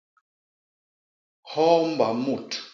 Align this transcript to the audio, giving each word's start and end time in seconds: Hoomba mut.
Hoomba 1.51 2.07
mut. 2.23 2.49